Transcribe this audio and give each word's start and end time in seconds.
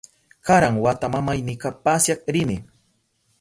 Karan 0.47 0.75
wata 0.83 1.07
mamaynita 1.13 1.69
pasyak 1.85 2.19
rini. 2.33 2.57